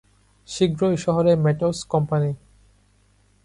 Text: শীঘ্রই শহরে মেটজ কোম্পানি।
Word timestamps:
শীঘ্রই 0.47 0.95
শহরে 0.97 1.31
মেটজ 1.35 1.77
কোম্পানি। 1.83 2.31